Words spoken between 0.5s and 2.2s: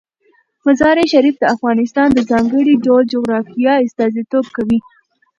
مزارشریف د افغانستان د